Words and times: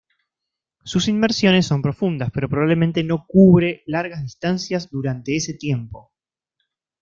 Sus 0.83 1.07
inmersiones 1.07 1.67
son 1.67 1.83
profundas, 1.83 2.31
pero 2.33 2.49
probablemente 2.49 3.03
no 3.03 3.23
cubre 3.27 3.83
largas 3.85 4.23
distancias 4.23 4.89
durante 4.89 5.35
ese 5.35 5.53
tiempo. 5.53 6.11